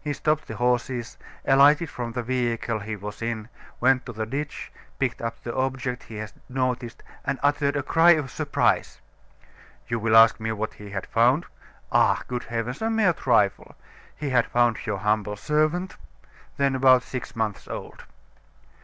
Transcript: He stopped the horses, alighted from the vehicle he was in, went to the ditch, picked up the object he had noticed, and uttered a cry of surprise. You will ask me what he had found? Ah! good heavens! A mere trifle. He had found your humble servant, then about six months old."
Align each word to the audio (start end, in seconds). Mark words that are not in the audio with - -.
He 0.00 0.12
stopped 0.12 0.46
the 0.46 0.54
horses, 0.54 1.18
alighted 1.44 1.90
from 1.90 2.12
the 2.12 2.22
vehicle 2.22 2.78
he 2.78 2.94
was 2.94 3.20
in, 3.20 3.48
went 3.80 4.06
to 4.06 4.12
the 4.12 4.24
ditch, 4.24 4.70
picked 5.00 5.20
up 5.20 5.42
the 5.42 5.52
object 5.52 6.04
he 6.04 6.18
had 6.18 6.30
noticed, 6.48 7.02
and 7.24 7.40
uttered 7.42 7.74
a 7.74 7.82
cry 7.82 8.12
of 8.12 8.30
surprise. 8.30 9.00
You 9.88 9.98
will 9.98 10.14
ask 10.16 10.38
me 10.38 10.52
what 10.52 10.74
he 10.74 10.90
had 10.90 11.06
found? 11.08 11.46
Ah! 11.90 12.22
good 12.28 12.44
heavens! 12.44 12.80
A 12.82 12.88
mere 12.88 13.14
trifle. 13.14 13.74
He 14.14 14.30
had 14.30 14.46
found 14.46 14.86
your 14.86 14.98
humble 14.98 15.34
servant, 15.34 15.96
then 16.56 16.76
about 16.76 17.02
six 17.02 17.34
months 17.34 17.66
old." 17.66 18.04